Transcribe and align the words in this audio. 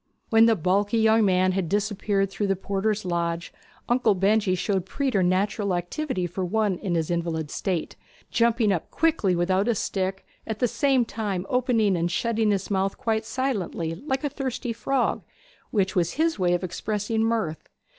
When 0.31 0.47
the 0.47 0.55
bulky 0.55 0.97
young 0.97 1.25
man 1.25 1.51
had 1.51 1.69
disappeared 1.69 2.31
through 2.31 2.47
the 2.47 2.55
porter's 2.55 3.05
lodge, 3.05 3.53
Uncle 3.87 4.15
Benjy 4.15 4.55
showed 4.55 4.83
preternatural 4.87 5.75
activity 5.75 6.25
for 6.25 6.43
one 6.43 6.79
in 6.79 6.95
his 6.95 7.11
invalid 7.11 7.51
state, 7.51 7.95
jumping 8.31 8.71
up 8.71 8.89
quickly 8.89 9.35
without 9.35 9.67
his 9.67 9.77
stick, 9.77 10.25
at 10.47 10.57
the 10.57 10.67
same 10.67 11.05
time 11.05 11.45
opening 11.49 11.95
and 11.95 12.09
shutting 12.09 12.49
his 12.49 12.71
mouth 12.71 12.97
quite 12.97 13.25
silently 13.25 13.93
like 13.93 14.23
a 14.23 14.29
thirsty 14.29 14.73
frog, 14.73 15.21
which 15.69 15.95
was 15.95 16.13
his 16.13 16.39
way 16.39 16.55
of 16.55 16.63
expressing 16.63 17.21
mirth. 17.21 17.69